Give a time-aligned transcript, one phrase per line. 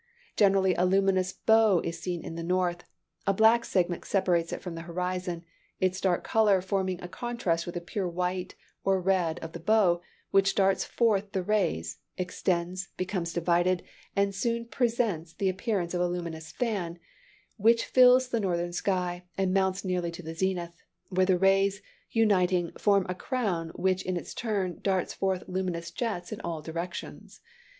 [0.35, 2.85] Generally a luminous bow is seen in the north;
[3.27, 5.45] a black segment separates it from the horizon,
[5.79, 10.01] its dark color forming a contrast with the pure white or red of the bow,
[10.31, 13.83] which darts forth the rays, extends, becomes divided,
[14.15, 16.97] and soon presents the appearance of a luminous fan,
[17.57, 20.73] which fills the northern sky, and mounts nearly to the zenith,
[21.09, 21.79] where the rays,
[22.09, 27.39] uniting, form a crown, which in its turn, darts forth luminous jets in all directions.